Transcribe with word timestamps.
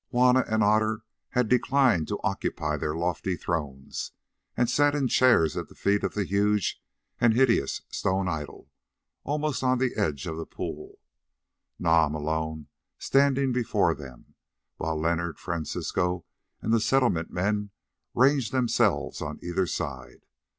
Juanna 0.09 0.43
and 0.47 0.63
Otter 0.63 1.03
had 1.29 1.47
declined 1.47 2.07
to 2.07 2.19
occupy 2.23 2.75
their 2.75 2.95
lofty 2.95 3.35
thrones, 3.35 4.13
and 4.57 4.67
sat 4.67 4.95
in 4.95 5.07
chairs 5.07 5.55
at 5.55 5.67
the 5.67 5.75
feet 5.75 6.03
of 6.03 6.15
the 6.15 6.23
huge 6.23 6.81
and 7.19 7.35
hideous 7.35 7.81
stone 7.91 8.27
idol, 8.27 8.71
almost 9.23 9.63
on 9.63 9.77
the 9.77 9.93
edge 9.95 10.25
of 10.25 10.37
the 10.37 10.45
pool, 10.47 10.97
Nam 11.77 12.15
alone 12.15 12.65
standing 12.97 13.51
before 13.51 13.93
them, 13.93 14.33
while 14.77 14.99
Leonard, 14.99 15.37
Francisco, 15.37 16.25
and 16.63 16.73
the 16.73 16.79
Settlement 16.81 17.29
men 17.29 17.69
ranged 18.15 18.51
themselves 18.51 19.21
on 19.21 19.37
either 19.43 19.67
side. 19.67 20.25